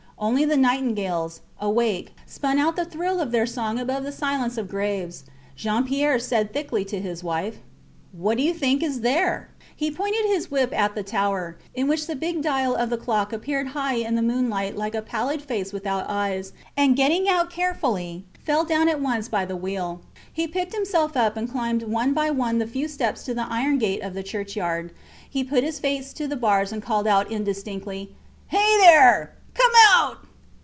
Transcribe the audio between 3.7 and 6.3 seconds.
above the silence of graves. Jean Pierre